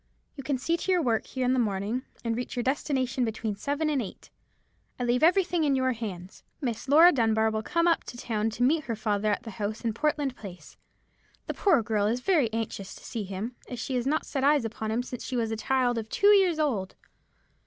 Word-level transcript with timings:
You 0.35 0.41
can 0.43 0.57
see 0.57 0.77
to 0.77 0.91
your 0.91 1.01
work 1.03 1.27
here 1.27 1.45
in 1.45 1.53
the 1.53 1.59
morning, 1.59 2.01
and 2.25 2.35
reach 2.35 2.55
your 2.55 2.63
destination 2.63 3.23
between 3.23 3.55
seven 3.55 3.87
and 3.87 4.01
eight. 4.01 4.31
I 4.99 5.03
leave 5.03 5.21
everything 5.21 5.63
in 5.63 5.75
your 5.75 5.91
hands. 5.91 6.41
Miss 6.59 6.87
Laura 6.89 7.11
Dunbar 7.11 7.51
will 7.51 7.61
come 7.61 7.87
up 7.87 8.03
to 8.05 8.17
town 8.17 8.49
to 8.55 8.63
meet 8.63 8.85
her 8.85 8.95
father 8.95 9.31
at 9.31 9.43
the 9.43 9.51
house 9.51 9.81
in 9.81 9.93
Portland 9.93 10.35
Place. 10.35 10.75
The 11.45 11.53
poor 11.53 11.83
girl 11.83 12.07
is 12.07 12.19
very 12.19 12.51
anxious 12.51 12.95
to 12.95 13.05
see 13.05 13.25
him, 13.25 13.55
as 13.69 13.77
she 13.77 13.93
has 13.93 14.07
not 14.07 14.25
set 14.25 14.43
eyes 14.43 14.65
upon 14.65 14.89
him 14.89 15.03
since 15.03 15.23
she 15.23 15.35
was 15.37 15.51
a 15.51 15.55
child 15.55 15.99
of 15.99 16.09
two 16.09 16.29
years 16.33 16.57
old. 16.57 16.95